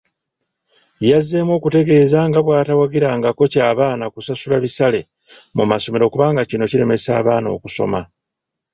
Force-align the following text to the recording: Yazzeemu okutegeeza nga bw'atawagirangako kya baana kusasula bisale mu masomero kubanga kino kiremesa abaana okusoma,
Yazzeemu 1.09 1.51
okutegeeza 1.57 2.19
nga 2.29 2.39
bw'atawagirangako 2.45 3.43
kya 3.53 3.67
baana 3.77 4.05
kusasula 4.13 4.55
bisale 4.63 5.01
mu 5.55 5.63
masomero 5.71 6.05
kubanga 6.13 6.41
kino 6.49 6.65
kiremesa 6.71 7.09
abaana 7.19 7.47
okusoma, 7.55 8.01